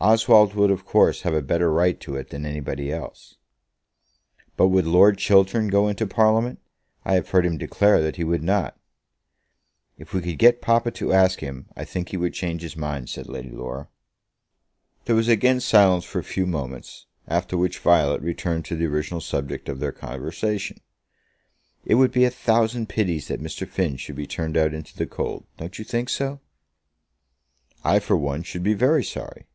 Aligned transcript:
"Oswald 0.00 0.54
would 0.54 0.70
of 0.70 0.84
course 0.84 1.22
have 1.22 1.34
a 1.34 1.42
better 1.42 1.72
right 1.72 1.98
to 1.98 2.14
it 2.14 2.30
than 2.30 2.46
anybody 2.46 2.92
else." 2.92 3.34
"But 4.56 4.68
would 4.68 4.86
Lord 4.86 5.18
Chiltern 5.18 5.66
go 5.66 5.88
into 5.88 6.06
Parliament? 6.06 6.60
I 7.04 7.14
have 7.14 7.30
heard 7.30 7.44
him 7.44 7.58
declare 7.58 8.00
that 8.00 8.14
he 8.14 8.22
would 8.22 8.44
not." 8.44 8.78
"If 9.98 10.14
we 10.14 10.20
could 10.20 10.38
get 10.38 10.62
papa 10.62 10.92
to 10.92 11.12
ask 11.12 11.40
him, 11.40 11.66
I 11.74 11.84
think 11.84 12.10
he 12.10 12.16
would 12.16 12.32
change 12.32 12.62
his 12.62 12.76
mind," 12.76 13.08
said 13.08 13.26
Lady 13.28 13.50
Laura. 13.50 13.88
There 15.06 15.16
was 15.16 15.26
again 15.26 15.58
silence 15.58 16.04
for 16.04 16.20
a 16.20 16.22
few 16.22 16.46
moments, 16.46 17.06
after 17.26 17.56
which 17.56 17.80
Violet 17.80 18.22
returned 18.22 18.66
to 18.66 18.76
the 18.76 18.86
original 18.86 19.20
subject 19.20 19.68
of 19.68 19.80
their 19.80 19.90
conversation. 19.90 20.80
"It 21.84 21.96
would 21.96 22.12
be 22.12 22.24
a 22.24 22.30
thousand 22.30 22.88
pities 22.88 23.26
that 23.26 23.42
Mr. 23.42 23.66
Finn 23.66 23.96
should 23.96 24.14
be 24.14 24.28
turned 24.28 24.56
out 24.56 24.74
into 24.74 24.96
the 24.96 25.06
cold. 25.06 25.44
Don't 25.56 25.76
you 25.76 25.84
think 25.84 26.08
so?" 26.08 26.38
"I, 27.82 27.98
for 27.98 28.16
one, 28.16 28.44
should 28.44 28.62
be 28.62 28.74
very 28.74 29.02
sorry." 29.02 29.46